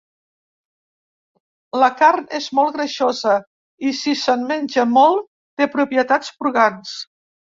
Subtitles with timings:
[1.81, 3.35] La carn és molt greixosa
[3.89, 5.23] i, si se'n menja molt,
[5.61, 6.97] té propietats purgants.